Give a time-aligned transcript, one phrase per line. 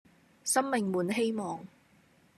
[0.43, 1.63] 生命滿希望